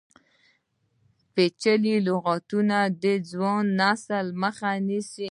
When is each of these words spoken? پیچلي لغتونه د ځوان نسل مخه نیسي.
پیچلي 1.33 1.95
لغتونه 2.07 2.77
د 3.03 3.05
ځوان 3.31 3.63
نسل 3.81 4.25
مخه 4.41 4.69
نیسي. 4.87 5.27